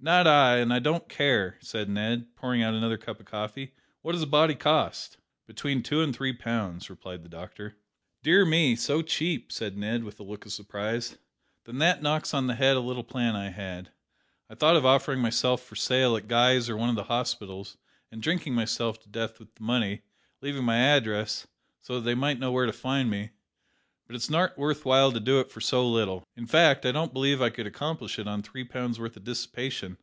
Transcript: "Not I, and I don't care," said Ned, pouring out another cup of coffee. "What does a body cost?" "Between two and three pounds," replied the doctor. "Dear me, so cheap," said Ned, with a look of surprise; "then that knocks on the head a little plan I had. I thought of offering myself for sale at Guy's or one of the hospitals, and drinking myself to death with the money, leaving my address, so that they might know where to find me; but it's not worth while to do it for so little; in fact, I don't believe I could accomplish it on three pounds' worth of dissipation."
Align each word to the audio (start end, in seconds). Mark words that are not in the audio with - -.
"Not 0.00 0.26
I, 0.26 0.58
and 0.58 0.70
I 0.70 0.80
don't 0.80 1.08
care," 1.08 1.56
said 1.62 1.88
Ned, 1.88 2.36
pouring 2.36 2.62
out 2.62 2.74
another 2.74 2.98
cup 2.98 3.20
of 3.20 3.24
coffee. 3.24 3.72
"What 4.02 4.12
does 4.12 4.20
a 4.20 4.26
body 4.26 4.54
cost?" 4.54 5.16
"Between 5.46 5.82
two 5.82 6.02
and 6.02 6.14
three 6.14 6.34
pounds," 6.34 6.90
replied 6.90 7.22
the 7.22 7.30
doctor. 7.30 7.78
"Dear 8.22 8.44
me, 8.44 8.76
so 8.76 9.00
cheap," 9.00 9.50
said 9.50 9.78
Ned, 9.78 10.04
with 10.04 10.20
a 10.20 10.22
look 10.22 10.44
of 10.44 10.52
surprise; 10.52 11.16
"then 11.64 11.78
that 11.78 12.02
knocks 12.02 12.34
on 12.34 12.48
the 12.48 12.54
head 12.54 12.76
a 12.76 12.80
little 12.80 13.02
plan 13.02 13.34
I 13.34 13.48
had. 13.48 13.92
I 14.50 14.54
thought 14.56 14.76
of 14.76 14.84
offering 14.84 15.20
myself 15.20 15.62
for 15.62 15.74
sale 15.74 16.18
at 16.18 16.28
Guy's 16.28 16.68
or 16.68 16.76
one 16.76 16.90
of 16.90 16.96
the 16.96 17.04
hospitals, 17.04 17.78
and 18.12 18.20
drinking 18.22 18.52
myself 18.52 19.00
to 19.04 19.08
death 19.08 19.38
with 19.40 19.54
the 19.54 19.62
money, 19.62 20.02
leaving 20.42 20.64
my 20.64 20.76
address, 20.76 21.46
so 21.80 21.94
that 21.94 22.02
they 22.02 22.14
might 22.14 22.38
know 22.38 22.52
where 22.52 22.66
to 22.66 22.74
find 22.74 23.08
me; 23.08 23.30
but 24.06 24.14
it's 24.14 24.28
not 24.28 24.58
worth 24.58 24.84
while 24.84 25.10
to 25.12 25.18
do 25.18 25.40
it 25.40 25.50
for 25.50 25.62
so 25.62 25.88
little; 25.90 26.28
in 26.36 26.46
fact, 26.46 26.84
I 26.84 26.92
don't 26.92 27.14
believe 27.14 27.40
I 27.40 27.48
could 27.48 27.66
accomplish 27.66 28.18
it 28.18 28.28
on 28.28 28.42
three 28.42 28.62
pounds' 28.64 29.00
worth 29.00 29.16
of 29.16 29.24
dissipation." 29.24 29.96